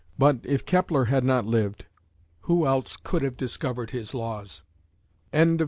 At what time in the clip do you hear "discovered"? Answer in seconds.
3.37-3.91